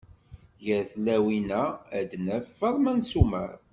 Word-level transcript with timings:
Gar 0.65 0.83
tlawin-a 0.91 1.63
ad 1.99 2.11
naf: 2.25 2.45
Faḍma 2.59 2.91
n 2.97 2.99
Summer. 3.11 3.51